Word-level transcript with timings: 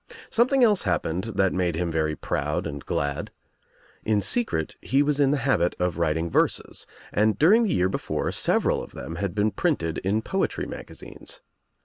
Something 0.31 0.63
else 0.63 0.81
happened 0.81 1.25
that 1.35 1.53
made 1.53 1.75
him 1.75 1.91
very 1.91 2.15
proud 2.15 2.65
and 2.65 2.83
glad. 2.83 3.29
In 4.03 4.19
secret 4.19 4.75
he 4.81 5.03
was 5.03 5.19
in 5.19 5.29
the 5.29 5.37
habit 5.45 5.75
of 5.77 5.99
writing 5.99 6.27
verses 6.27 6.87
and 7.13 7.37
during 7.37 7.61
the 7.65 7.73
year 7.75 7.87
before 7.87 8.31
several 8.31 8.81
of 8.81 8.93
them 8.93 9.17
had 9.17 9.35
been 9.35 9.51
printed 9.51 9.99
in 9.99 10.23
poetry 10.23 10.65
magazines. 10.65 11.41